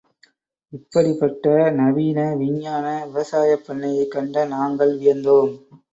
[0.73, 1.45] இப்படிப்பட்ட
[1.71, 5.53] நவீன விஞ்ஞான விவசாயப் பன்னையைக் கண்ட நாங்கள் வியந்தோம்.